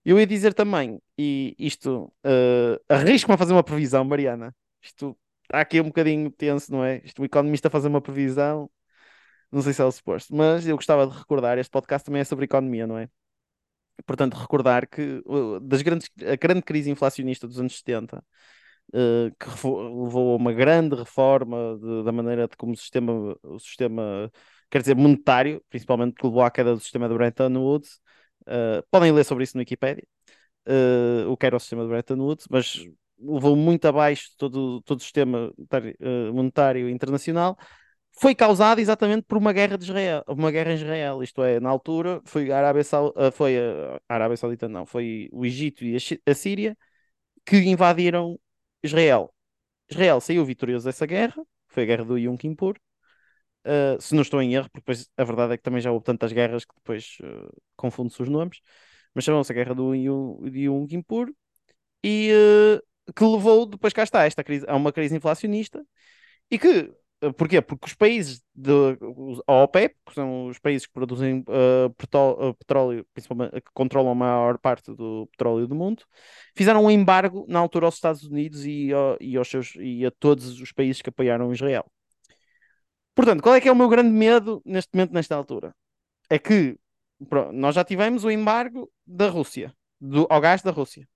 [0.06, 4.56] Eu ia dizer também, e isto uh, arrisco-me a fazer uma previsão, Mariana.
[4.82, 5.18] Isto
[5.52, 7.02] há aqui um bocadinho tenso, não é?
[7.04, 8.70] Isto, o economista fazer uma previsão,
[9.52, 12.26] não sei se é o suposto, mas eu gostava de recordar, este podcast também é
[12.26, 13.10] sobre economia, não é?
[14.06, 15.24] Portanto, recordar que
[15.64, 18.24] das grandes, a grande crise inflacionista dos anos 70,
[18.94, 23.60] uh, que levou a uma grande reforma de, da maneira de como o sistema, o
[23.60, 24.32] sistema,
[24.70, 28.00] quer dizer, monetário, principalmente que levou à queda do sistema de Bretton Woods,
[28.48, 30.06] uh, podem ler sobre isso no Wikipedia,
[30.68, 32.86] uh, o que era o sistema de Bretton Woods, mas
[33.20, 35.54] levou muito abaixo todo, todo o sistema
[36.00, 37.58] eh, monetário internacional,
[38.18, 41.70] foi causado exatamente por uma guerra de Israel, uma guerra em Israel, isto é, na
[41.70, 46.34] altura foi a Arábia, eh, foi a Arábia Saudita, não, foi o Egito e a
[46.34, 46.78] Síria
[47.46, 48.40] que invadiram
[48.84, 49.34] Israel.
[49.90, 52.78] Israel saiu vitorioso dessa guerra, foi a guerra do Yom Kippur,
[53.66, 56.06] uh, se não estou em erro, porque depois a verdade é que também já houve
[56.06, 58.62] tantas guerras que depois uh, confunde-se os nomes,
[59.14, 61.32] mas chamam-se a guerra do Yom, Yom Kippur,
[62.04, 62.82] e uh,
[63.14, 65.86] que levou, depois cá está, esta crise, a uma crise inflacionista
[66.50, 67.62] e que Uh, porquê?
[67.62, 68.72] Porque os países de
[69.48, 71.94] a OPEP, que são os países que produzem uh,
[72.58, 76.04] petróleo, principalmente que controlam a maior parte do petróleo do mundo,
[76.56, 78.90] fizeram um embargo na altura aos Estados Unidos e,
[79.22, 81.86] e, aos seus, e a todos os países que apoiaram Israel.
[83.16, 85.74] Portanto, qual é que é o meu grande medo neste momento, nesta altura?
[86.30, 86.78] É que
[87.30, 91.08] pronto, nós já tivemos o embargo da Rússia, do, ao gás da Rússia.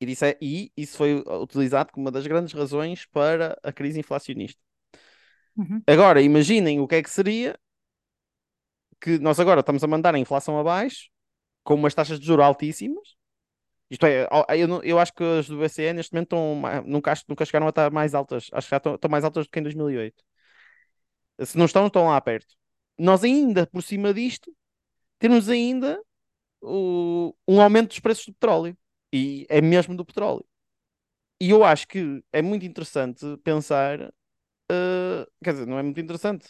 [0.00, 3.98] E, disse, é, e isso foi utilizado como uma das grandes razões para a crise
[3.98, 4.60] inflacionista.
[5.56, 5.82] Uhum.
[5.86, 7.58] Agora, imaginem o que é que seria
[9.00, 11.10] que nós agora estamos a mandar a inflação abaixo,
[11.64, 13.16] com umas taxas de juros altíssimas.
[13.90, 17.66] Isto é, eu, eu acho que as do BCE neste momento estão, nunca, nunca chegaram
[17.66, 18.48] a estar mais altas.
[18.52, 20.24] Acho que já estão, estão mais altas do que em 2008.
[21.44, 22.54] Se não estão, estão lá perto.
[22.98, 24.54] Nós ainda, por cima disto,
[25.18, 26.00] temos ainda
[26.60, 28.76] o, um aumento dos preços do petróleo.
[29.12, 30.44] E é mesmo do petróleo.
[31.40, 36.48] E eu acho que é muito interessante pensar, uh, quer dizer, não é muito interessante,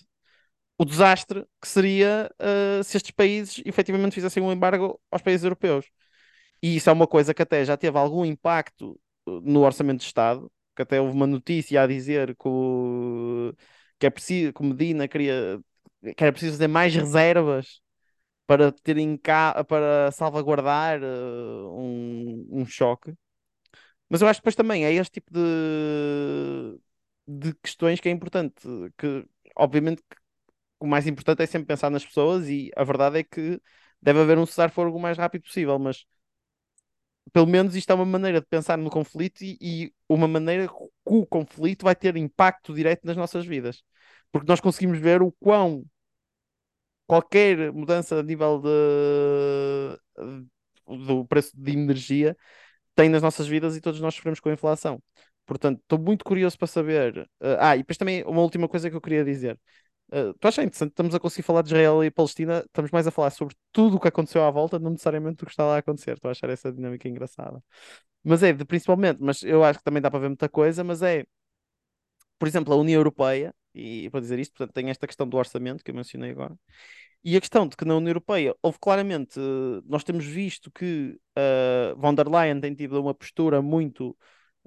[0.79, 5.87] o desastre que seria uh, se estes países efetivamente fizessem um embargo aos países europeus.
[6.63, 10.07] E isso é uma coisa que até já teve algum impacto eh, no orçamento de
[10.07, 13.53] Estado, que até houve uma notícia a dizer que, o,
[13.99, 15.61] que é preciso, que Medina queria
[16.17, 17.81] que era preciso fazer mais reservas
[18.49, 23.15] para terem cá para salvaguardar uh, um, um choque.
[24.09, 26.81] Mas eu acho que depois também é este tipo de,
[27.27, 28.67] de questões que é importante.
[28.99, 30.17] Que, obviamente, que
[30.81, 33.61] o mais importante é sempre pensar nas pessoas e a verdade é que
[34.03, 36.07] deve haver um cessar-fogo o mais rápido possível, mas
[37.33, 40.75] pelo menos isto é uma maneira de pensar no conflito e, e, uma maneira que
[41.05, 43.83] o conflito vai ter impacto direto nas nossas vidas.
[44.33, 45.85] Porque nós conseguimos ver o quão
[47.09, 49.99] qualquer mudança a nível de,
[50.87, 52.37] do preço de energia
[52.95, 55.03] tem nas nossas vidas e todos nós sofremos com a inflação.
[55.47, 57.21] Portanto, estou muito curioso para saber.
[57.41, 59.59] Uh, ah, e depois também uma última coisa que eu queria dizer.
[60.13, 60.91] Uh, tu achas interessante?
[60.91, 64.01] Estamos a conseguir falar de Israel e Palestina, estamos mais a falar sobre tudo o
[64.01, 66.15] que aconteceu à volta, não necessariamente do que está lá a acontecer.
[66.15, 67.63] Estou a achar essa dinâmica engraçada.
[68.25, 71.03] Mas é, de, principalmente, mas eu acho que também dá para ver muita coisa, mas
[71.03, 71.25] é,
[72.39, 75.85] por exemplo, a União Europeia, e para dizer isto, portanto, tem esta questão do orçamento
[75.85, 76.57] que eu mencionei agora,
[77.25, 79.39] e a questão de que na União Europeia houve claramente,
[79.87, 84.11] nós temos visto que uh, von der Leyen tem tido uma postura muito,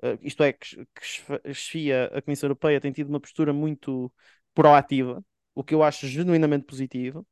[0.03, 4.11] uh, isto é, que, que chefia a Comissão Europeia tem tido uma postura muito
[4.53, 5.23] proativa,
[5.55, 7.25] o que eu acho genuinamente positivo,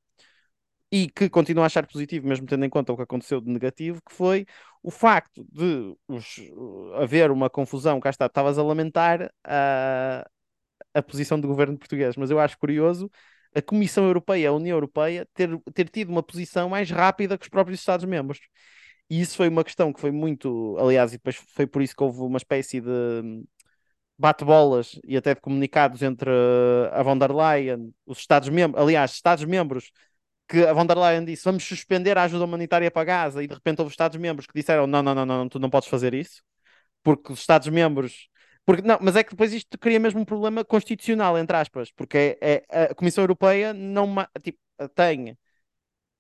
[0.92, 4.02] e que continuo a achar positivo, mesmo tendo em conta o que aconteceu de negativo,
[4.02, 4.46] que foi
[4.82, 6.38] o facto de os,
[6.96, 10.28] haver uma confusão, cá está, estavas a lamentar a,
[11.00, 13.10] a posição do governo português, mas eu acho curioso
[13.56, 17.50] a Comissão Europeia, a União Europeia, ter, ter tido uma posição mais rápida que os
[17.50, 18.40] próprios Estados-membros.
[19.10, 22.04] E isso foi uma questão que foi muito, aliás, e depois foi por isso que
[22.04, 23.44] houve uma espécie de hum,
[24.18, 26.30] bate-bolas e até de comunicados entre
[26.92, 29.92] a von der Leyen, os Estados-membros, aliás, Estados-membros,
[30.48, 33.54] que a von der Leyen disse vamos suspender a ajuda humanitária para Gaza, e de
[33.54, 36.44] repente houve Estados-membros que disseram não, não, não, não, tu não podes fazer isso,
[37.04, 38.29] porque os Estados-membros
[38.70, 42.38] porque, não, mas é que depois isto cria mesmo um problema constitucional, entre aspas, porque
[42.40, 44.60] é, é a Comissão Europeia não tipo,
[44.94, 45.36] tem,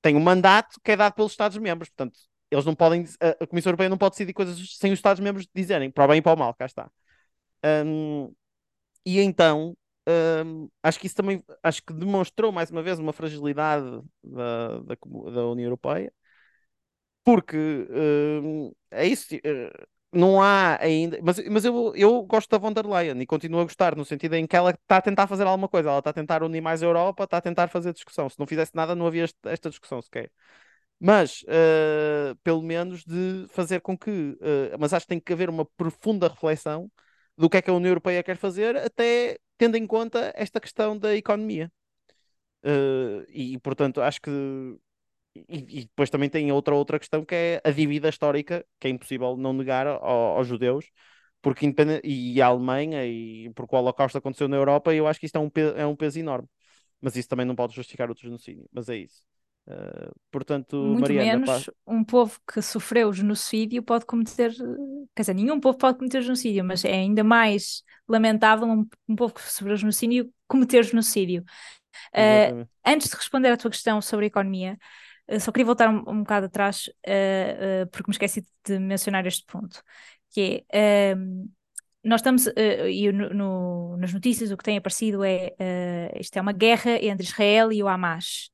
[0.01, 2.17] tem um mandato que é dado pelos Estados-membros, portanto,
[2.49, 3.05] eles não podem,
[3.39, 6.21] a, Comissão Europeia não pode decidir coisas sem os Estados-membros dizerem, para o bem e
[6.23, 6.89] para o mal, cá está.
[7.63, 8.33] Um,
[9.05, 9.77] e então,
[10.43, 13.85] um, acho que isso também, acho que demonstrou mais uma vez uma fragilidade
[14.23, 16.11] da, da, da União Europeia,
[17.23, 17.55] porque
[17.91, 21.19] um, é isso, uh, não há ainda.
[21.21, 24.35] Mas, mas eu, eu gosto da von der Leyen e continuo a gostar, no sentido
[24.35, 26.81] em que ela está a tentar fazer alguma coisa, ela está a tentar unir mais
[26.83, 28.29] a Europa, está a tentar fazer discussão.
[28.29, 30.31] Se não fizesse nada, não havia esta discussão sequer.
[30.99, 34.09] Mas, uh, pelo menos, de fazer com que.
[34.11, 36.91] Uh, mas acho que tem que haver uma profunda reflexão
[37.37, 40.97] do que é que a União Europeia quer fazer, até tendo em conta esta questão
[40.97, 41.71] da economia.
[42.63, 44.29] Uh, e, portanto, acho que
[45.35, 48.89] e, e, depois também tem outra outra questão que é a dívida histórica, que é
[48.89, 50.85] impossível não negar ao, aos judeus,
[51.41, 55.25] porque independente, e a Alemanha, e porque o Holocausto aconteceu na Europa, eu acho que
[55.25, 56.47] isto é um, peso, é um peso enorme.
[57.01, 59.23] Mas isso também não pode justificar o genocídio, mas é isso.
[59.67, 61.71] Uh, portanto, Muito Mariana, menos pá...
[61.87, 64.51] um povo que sofreu genocídio pode cometer,
[65.15, 69.33] quer dizer, nenhum povo pode cometer genocídio, mas é ainda mais lamentável um, um povo
[69.33, 71.43] que sofreu genocídio cometer genocídio.
[72.13, 74.77] Uh, antes de responder à tua questão sobre a economia,
[75.39, 79.45] só queria voltar um, um bocado atrás, uh, uh, porque me esqueci de mencionar este
[79.45, 79.83] ponto,
[80.31, 81.49] que é, uh,
[82.03, 85.53] nós estamos, e no, no, nas notícias o que tem aparecido é,
[86.17, 88.49] isto é uma guerra entre Israel e o Hamas,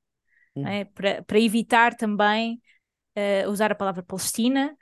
[0.56, 0.68] hum.
[0.68, 0.86] é?
[0.86, 2.60] para, para evitar também
[3.48, 4.76] usar a palavra Palestina,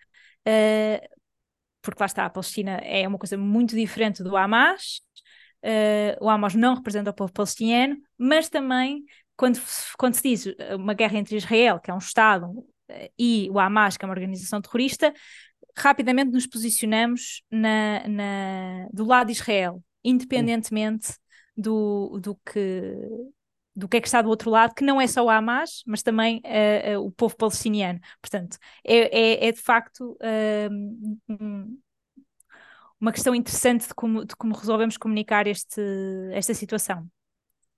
[1.81, 5.01] porque lá está, a Palestina é uma coisa muito diferente do Hamas,
[5.63, 9.03] uh, o Hamas não representa o povo palestiniano, mas também
[9.35, 9.59] quando,
[9.97, 12.65] quando se diz uma guerra entre Israel, que é um Estado, uh,
[13.17, 15.13] e o Hamas, que é uma organização terrorista,
[15.75, 21.15] rapidamente nos posicionamos na, na, do lado de Israel, independentemente
[21.55, 22.97] do, do que
[23.75, 26.03] do que é que está do outro lado, que não é só o Hamas, mas
[26.03, 27.99] também uh, uh, o povo palestiniano.
[28.21, 30.69] Portanto, é, é, é de facto uh,
[31.27, 31.79] um,
[32.99, 35.81] uma questão interessante de como, de como resolvemos comunicar este,
[36.33, 37.07] esta situação.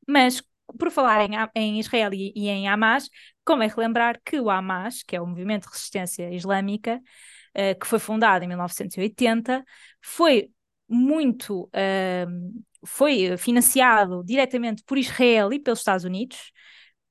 [0.08, 0.44] Mas,
[0.78, 3.10] por falar em, em Israel e, e, em Hamas,
[3.44, 7.02] convém relembrar que o Hamas, que é o movimento de resistência islâmica,
[7.56, 9.64] uh, que foi fundado em 1980,
[10.02, 10.50] foi
[10.88, 16.52] muito uh, foi financiado diretamente por Israel e pelos Estados Unidos,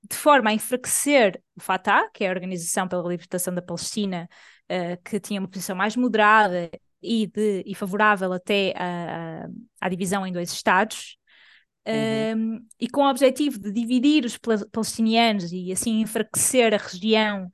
[0.09, 4.29] de forma a enfraquecer o Fatah, que é a Organização pela Libertação da Palestina,
[4.71, 6.71] uh, que tinha uma posição mais moderada
[7.03, 9.47] e, de, e favorável até à,
[9.81, 11.19] à divisão em dois Estados,
[11.87, 12.57] uhum.
[12.57, 14.39] um, e com o objetivo de dividir os
[14.73, 17.51] palestinianos e assim enfraquecer a região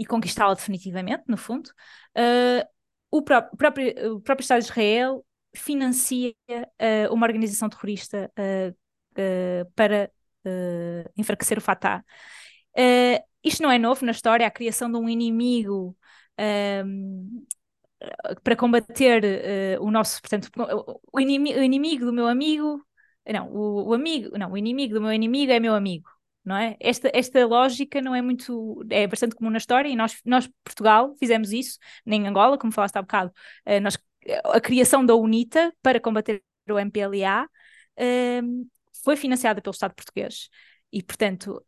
[0.00, 1.68] e conquistá-la definitivamente, no fundo,
[2.16, 2.66] uh,
[3.10, 10.10] o, pró próprio, o próprio Estado de Israel financia uh, uma organização terrorista uh, para
[11.18, 12.02] enfraquecer o Fatah.
[13.44, 15.94] isto não é novo na história, a criação de um inimigo
[16.86, 17.44] um,
[18.42, 19.22] para combater
[19.80, 20.48] o nosso, portanto,
[21.12, 22.82] o inimigo, o inimigo, do meu amigo,
[23.32, 26.08] não, o, o, amigo, não, o inimigo do meu inimigo é meu amigo,
[26.44, 26.76] não é?
[26.80, 31.14] Esta, esta lógica não é muito, é bastante comum na história e nós, nós Portugal,
[31.18, 33.32] fizemos isso, nem Angola, como falaste há bocado,
[33.66, 33.98] uh, nós,
[34.44, 37.48] a criação da UNITA para combater o MPLA
[39.04, 40.48] foi financiada pelo Estado português.
[40.92, 41.64] E, portanto,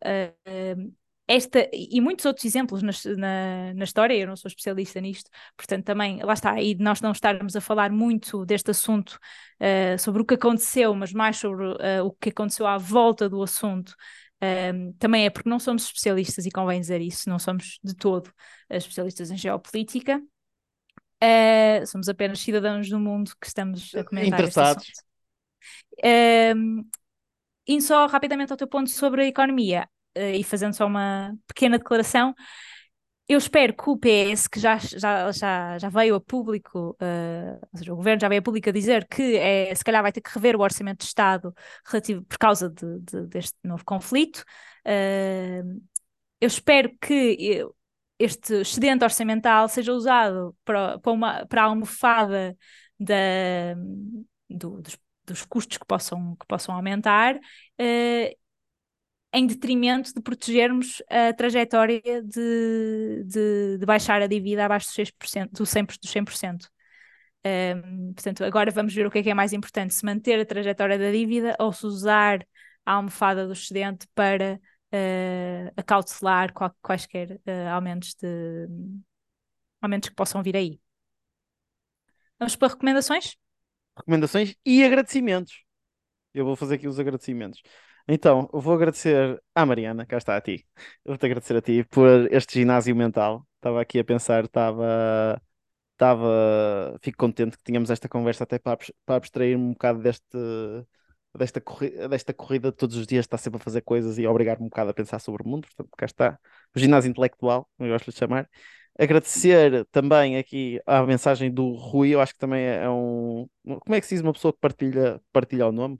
[1.26, 5.84] esta e muitos outros exemplos na, na, na, história, eu não sou especialista nisto, portanto
[5.84, 9.18] também, lá está, e nós não estarmos a falar muito deste assunto
[9.60, 13.42] uh, sobre o que aconteceu, mas mais sobre uh, o que aconteceu à volta do
[13.42, 13.90] assunto,
[14.42, 18.30] uh, também é porque não somos especialistas, e convém dizer isso, não somos de todo
[18.68, 20.20] especialistas em geopolítica,
[21.86, 24.88] somos apenas cidadãos do mundo que estamos a comentar Interessados.
[24.88, 25.04] este
[26.02, 26.88] assunto.
[27.68, 31.78] indo só rapidamente ao teu ponto sobre a economia, uh, e fazendo só uma pequena
[31.78, 32.34] declaração,
[33.28, 37.78] eu espero que o PS, que já, já, já, já veio a público, uh, ou
[37.78, 40.20] seja, o governo já veio a público a dizer que é, se calhar vai ter
[40.20, 41.54] que rever o orçamento de Estado
[41.86, 44.44] relativo, por causa de, de, deste novo conflito.
[44.86, 45.80] Uh,
[46.40, 47.64] eu espero que
[48.18, 52.56] este excedente orçamental seja usado para, para, uma, para a almofada
[52.98, 53.74] da,
[54.50, 57.38] do, dos, dos, custos que possam, que possam aumentar
[59.32, 65.50] em detrimento de protegermos a trajetória de, de, de baixar a dívida abaixo dos 6%,
[65.52, 66.68] do 100%, dos 100%.
[67.44, 70.46] Um, portanto, agora vamos ver o que é que é mais importante, se manter a
[70.46, 72.46] trajetória da dívida ou se usar
[72.84, 74.60] a almofada do excedente para
[74.92, 78.68] uh, acautelar quaisquer uh, aumentos, de,
[79.80, 80.80] aumentos que possam vir aí.
[82.38, 83.36] Vamos para recomendações?
[83.96, 85.64] Recomendações e agradecimentos.
[86.34, 87.62] Eu vou fazer aqui os agradecimentos.
[88.08, 90.66] Então, eu vou agradecer à Mariana, cá está a ti.
[91.04, 93.46] Eu vou-te agradecer a ti por este ginásio mental.
[93.56, 95.40] Estava aqui a pensar, estava.
[95.94, 96.98] Estava.
[97.02, 100.36] Fico contente que tínhamos esta conversa até para, para abstrair-me um bocado deste,
[101.38, 104.64] desta, corri desta corrida de todos os dias, está sempre a fazer coisas e obrigar-me
[104.64, 105.66] um bocado a pensar sobre o mundo.
[105.66, 106.38] Portanto, cá está
[106.74, 108.48] o ginásio intelectual, como eu gosto de chamar.
[108.98, 113.48] Agradecer também aqui a mensagem do Rui, eu acho que também é um.
[113.64, 115.98] Como é que se diz uma pessoa que partilha, partilha o nome?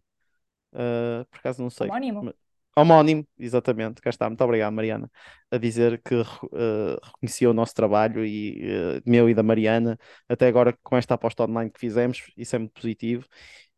[0.73, 1.89] Uh, por acaso não sei.
[1.89, 2.35] Homónimo.
[2.75, 4.29] Homónimo, exatamente, cá está.
[4.29, 5.11] Muito obrigado, Mariana,
[5.51, 10.49] a dizer que uh, reconhecia o nosso trabalho e uh, meu e da Mariana, até
[10.49, 13.27] agora com esta aposta online que fizemos, isso é muito positivo.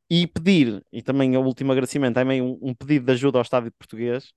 [0.09, 3.73] E pedir, e também o último agradecimento, também um, um pedido de ajuda ao Estado
[3.73, 4.33] português,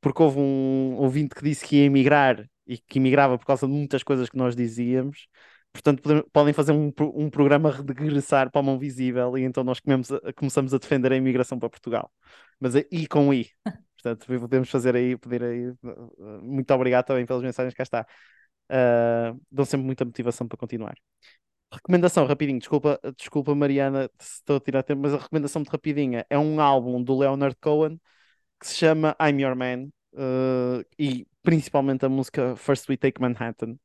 [0.00, 3.72] porque houve um ouvinte que disse que ia emigrar e que emigrava por causa de
[3.72, 5.26] muitas coisas que nós dizíamos
[5.72, 9.80] Portanto, podem fazer um, um programa regressar para a mão visível e então nós
[10.34, 12.10] começamos a defender a imigração para Portugal.
[12.58, 13.48] Mas é I com I.
[14.02, 15.72] Portanto, podemos fazer aí, pedir aí.
[16.42, 18.06] Muito obrigado também pelas mensagens, cá está.
[18.70, 20.94] Uh, dão sempre muita motivação para continuar.
[21.72, 26.24] Recomendação rapidinho, desculpa, desculpa Mariana se estou a tirar tempo, mas a recomendação muito rapidinha
[26.30, 28.00] é um álbum do Leonard Cohen
[28.60, 33.76] que se chama I'm Your Man uh, e principalmente a música First We Take Manhattan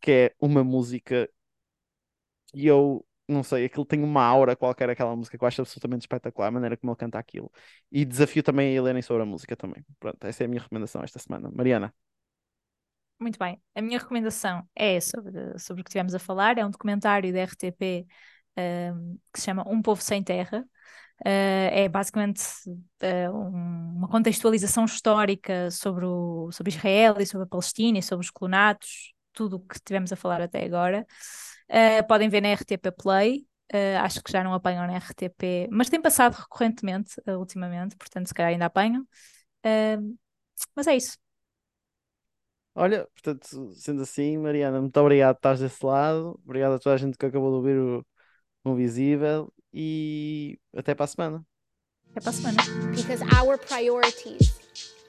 [0.00, 1.28] que é uma música
[2.52, 6.02] que eu não sei, aquilo tem uma aura qualquer, aquela música que eu acho absolutamente
[6.02, 7.52] espetacular, a maneira como ele canta aquilo.
[7.92, 9.84] E desafio também a Helena sobre a música também.
[10.00, 11.50] Pronto, essa é a minha recomendação esta semana.
[11.52, 11.94] Mariana.
[13.20, 16.70] Muito bem, a minha recomendação é sobre, sobre o que tivemos a falar, é um
[16.70, 18.06] documentário da RTP
[18.56, 20.64] um, que se chama Um Povo Sem Terra.
[21.20, 22.40] Uh, é basicamente
[23.02, 28.24] uh, um, uma contextualização histórica sobre, o, sobre Israel e sobre a Palestina e sobre
[28.24, 31.06] os colonatos, tudo o que tivemos a falar até agora.
[31.70, 33.46] Uh, podem ver na RTP Play,
[34.02, 38.50] acho que já não apanham na RTP, mas tem passado recorrentemente ultimamente, portanto, se calhar
[38.50, 39.06] ainda apanham.
[40.74, 41.18] mas é isso.
[42.74, 46.40] Olha, portanto, sendo assim, Mariana, muito obrigado por estás desse lado.
[46.44, 48.06] Obrigado a toda a gente que acabou de ouvir o,
[48.64, 51.46] o Visível e até para a semana.
[52.10, 52.56] Até para a semana.
[52.94, 54.57] Because our priorities